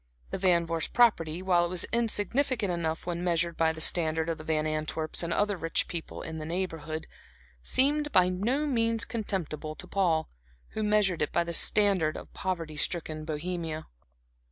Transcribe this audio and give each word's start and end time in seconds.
The 0.31 0.39
Van 0.39 0.65
Vorst 0.65 0.93
property, 0.93 1.43
while 1.43 1.63
it 1.63 1.69
was 1.69 1.85
insignificant 1.93 2.71
enough 2.71 3.05
when 3.05 3.23
measured 3.23 3.55
by 3.55 3.71
the 3.71 3.81
standard 3.81 4.29
of 4.29 4.39
the 4.39 4.43
Van 4.43 4.65
Antwerps 4.65 5.21
and 5.21 5.31
other 5.31 5.55
rich 5.55 5.87
people 5.87 6.23
in 6.23 6.39
the 6.39 6.45
Neighborhood, 6.47 7.05
seemed 7.61 8.11
by 8.11 8.27
no 8.27 8.65
means 8.65 9.05
contemptible 9.05 9.75
to 9.75 9.85
Paul, 9.85 10.27
who 10.69 10.81
measured 10.81 11.21
it 11.21 11.31
by 11.31 11.43
the 11.43 11.53
standard 11.53 12.17
of 12.17 12.33
poverty 12.33 12.77
stricken 12.77 13.25
Bohemia. 13.25 13.85